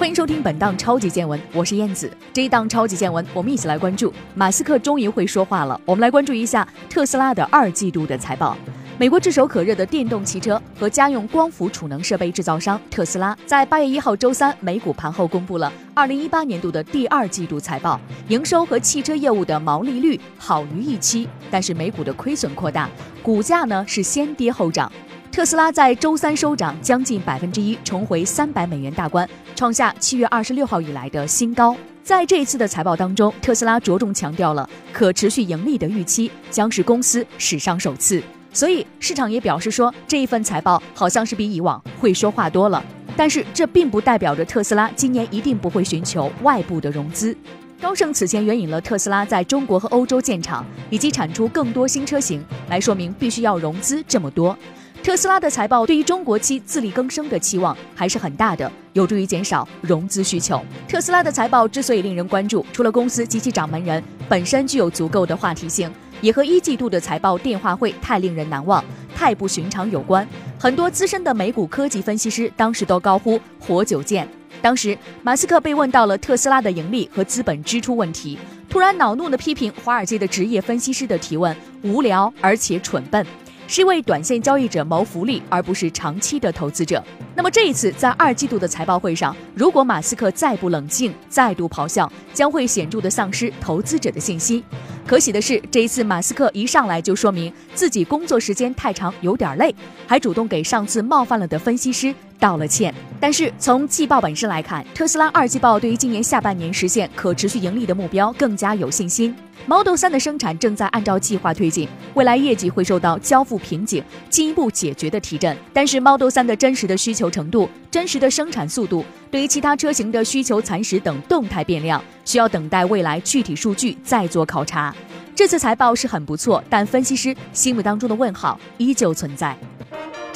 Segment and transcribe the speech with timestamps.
[0.00, 2.10] 欢迎收听本档超级见闻，我是燕子。
[2.32, 5.78] 这一档超级见闻，我们一起来关注马斯克终于会说话了。
[5.84, 8.56] 我们来关注一下特斯拉的二季度的财报。
[8.96, 22.88] 美国炙手可热的电动汽车和家用光伏储能设备制造商特斯拉，在八月一号周三美股盘后公布了二零一八年度的第二季度财报，营收和汽车业务的毛利率好于预期，但是美股的亏损扩大，
[23.22, 24.90] 股价呢是先跌后涨。
[25.32, 31.76] 特斯拉在周三收涨将近百分之一，重回三百美元大关，创下七月二十六号以来的新高。
[32.02, 38.20] 在这一次的财报当中，特斯拉着重强调了可持续盈利的预期将是公司史上首次，
[38.52, 42.84] 所以市场也表示说这一份财报好像是比以往会说话多了。
[43.16, 47.36] 但是这并不代表着特斯拉今年一定不会寻求外部的融资。
[47.80, 54.56] 高盛此前援引了特斯拉在中国和欧洲建厂以及产出更多新车型来说明必须要融资这么多。
[55.02, 60.62] 特斯拉的财报对于中国期自力更生的期望还是很大的，有助于减少融资需求。
[60.86, 68.84] 特斯拉的财报之所以令人关注，除了公司及其掌门人本身具有足够的话题性，也和一季度的财报电话会太令人难忘、
[69.16, 70.26] 太不寻常有关。
[70.58, 74.28] 很多资深的美股科技分析师当时都高呼“活久见”。
[74.60, 83.26] 当时马斯克被问到了特斯拉的盈利和资本支出问题，突然恼怒地批评华尔街的职业分析师的提问无聊而且蠢笨。
[83.70, 87.00] 是为短线交易者谋福利，而不是长期的投资者。
[87.36, 94.60] 那么这一次在二季度的财报会上，如果马斯克再不冷静，再度咆哮，将会显著的丧失投资者的信心。
[95.06, 99.72] 可喜的是，这一次马斯克一上来就说明自己工作时间太长，有点累，
[100.04, 102.92] 还主动给上次冒犯了的分析师道了歉。
[103.20, 109.32] 但是从季报本身来看，特斯拉二季报对于今年下半年实现可持续盈利的目标更加有信心。
[109.66, 115.54] Model 3的生产正在按照计划推进，未来业绩会受到交付瓶颈进一步解决的提振。
[115.72, 124.94] 但是 Model 3的真实的需求程度、真实的生产速度，对于其他车型的需求蚕食等动态变量，需要等待未来具体数据再做考察。
[125.36, 129.54] 这次财报是很不错，但分析师心目当中的问号依旧存在。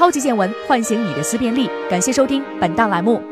[0.00, 3.22] 超级见闻唤醒你的思辨力，感谢收听本档栏目。